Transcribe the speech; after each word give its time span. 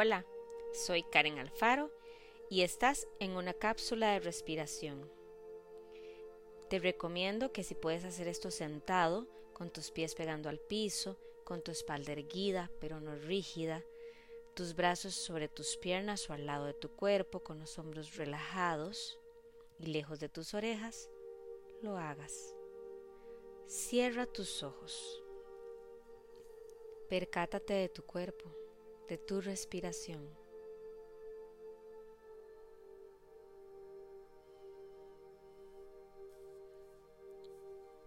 Hola, 0.00 0.24
soy 0.72 1.02
Karen 1.02 1.40
Alfaro 1.40 1.90
y 2.48 2.62
estás 2.62 3.08
en 3.18 3.32
una 3.32 3.52
cápsula 3.52 4.12
de 4.12 4.20
respiración. 4.20 5.10
Te 6.70 6.78
recomiendo 6.78 7.50
que 7.50 7.64
si 7.64 7.74
puedes 7.74 8.04
hacer 8.04 8.28
esto 8.28 8.52
sentado, 8.52 9.26
con 9.54 9.70
tus 9.70 9.90
pies 9.90 10.14
pegando 10.14 10.48
al 10.48 10.60
piso, 10.60 11.18
con 11.42 11.62
tu 11.62 11.72
espalda 11.72 12.12
erguida 12.12 12.70
pero 12.78 13.00
no 13.00 13.16
rígida, 13.16 13.82
tus 14.54 14.76
brazos 14.76 15.16
sobre 15.16 15.48
tus 15.48 15.76
piernas 15.76 16.30
o 16.30 16.32
al 16.32 16.46
lado 16.46 16.66
de 16.66 16.74
tu 16.74 16.90
cuerpo 16.90 17.40
con 17.40 17.58
los 17.58 17.76
hombros 17.76 18.14
relajados 18.14 19.18
y 19.80 19.86
lejos 19.86 20.20
de 20.20 20.28
tus 20.28 20.54
orejas, 20.54 21.10
lo 21.82 21.96
hagas. 21.96 22.54
Cierra 23.66 24.26
tus 24.26 24.62
ojos. 24.62 25.24
Percátate 27.08 27.74
de 27.74 27.88
tu 27.88 28.04
cuerpo 28.04 28.57
de 29.08 29.16
tu 29.16 29.40
respiración. 29.40 30.28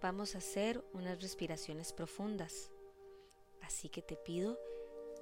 Vamos 0.02 0.36
a 0.36 0.40
hacer 0.40 0.84
unas 0.94 1.22
respiraciones 1.22 1.94
profundas, 1.94 2.72
así 3.62 3.90
que 3.90 4.02
te 4.02 4.16
pido 4.16 4.58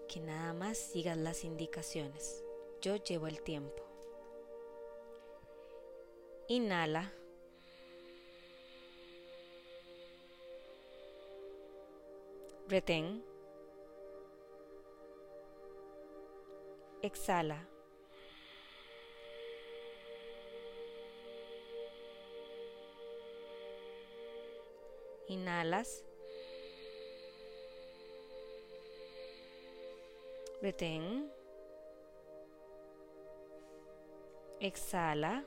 que 0.07 0.21
nada 0.21 0.53
más 0.53 0.77
sigas 0.77 1.17
las 1.17 1.43
indicaciones. 1.43 2.43
Yo 2.81 2.95
llevo 2.95 3.27
el 3.27 3.41
tiempo. 3.41 3.83
Inhala. 6.47 7.13
Retén. 12.67 13.28
Exhala. 17.01 17.65
Inhalas. 25.29 26.03
Retén. 30.61 31.31
Exhala. 34.59 35.45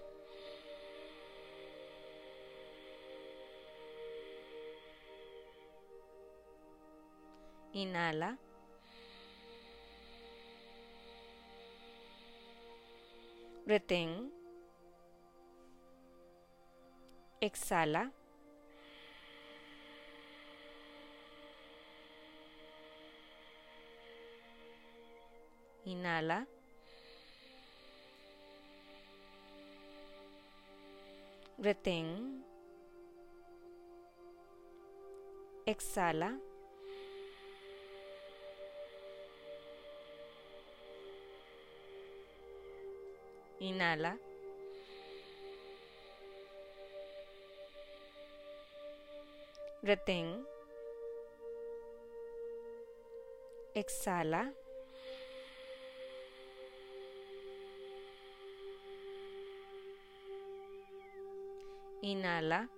Inhala. 7.75 8.39
Retén. 13.65 14.33
Exhala. 17.41 18.13
Inhala. 25.85 26.47
Retén. 31.59 32.45
Exhala. 35.65 36.52
Inhala. 43.63 44.19
Retén. 49.83 50.45
Exhala. 53.73 54.53
Inhala. 62.01 62.69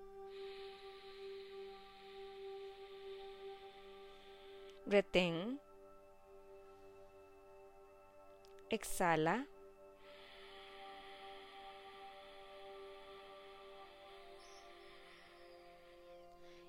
Retén. 4.84 5.59
Exhala. 8.69 9.53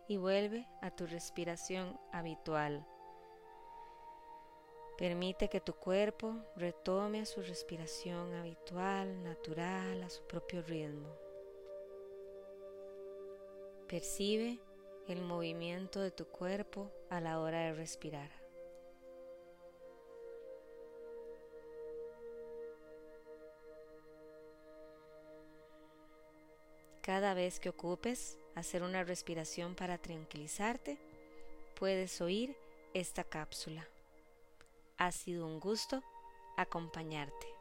Y 0.08 0.18
vuelve 0.18 0.68
a 0.82 0.92
tu 0.92 1.08
respiración 1.08 2.00
habitual. 2.12 2.86
Permite 4.98 5.50
que 5.50 5.60
tu 5.60 5.74
cuerpo 5.74 6.36
retome 6.56 7.22
a 7.22 7.26
su 7.26 7.42
respiración 7.42 8.34
habitual, 8.34 9.24
natural, 9.24 10.04
a 10.04 10.10
su 10.10 10.26
propio 10.26 10.62
ritmo. 10.62 11.10
Percibe 13.88 14.62
el 15.08 15.22
movimiento 15.22 16.00
de 16.00 16.12
tu 16.12 16.26
cuerpo 16.26 16.92
a 17.10 17.20
la 17.20 17.40
hora 17.40 17.60
de 17.66 17.74
respirar. 17.74 18.32
Cada 27.02 27.36
vez 27.36 27.60
que 27.60 27.70
ocupes 27.70 28.40
hacer 28.56 28.84
una 28.84 29.04
respiración 29.04 29.76
para 29.76 29.98
tranquilizarte, 29.98 30.98
puedes 31.78 32.22
oír 32.22 32.56
esta 32.94 33.24
cápsula. 33.24 33.88
Ha 34.98 35.12
sido 35.12 35.46
un 35.46 35.60
gusto 35.60 36.02
acompañarte. 36.58 37.55